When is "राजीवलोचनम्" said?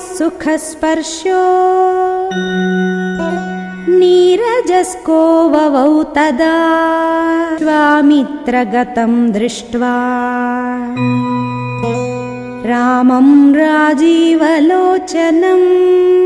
13.54-16.19